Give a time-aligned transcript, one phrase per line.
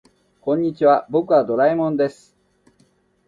[0.41, 2.35] こんにちは、僕はドラえもんです。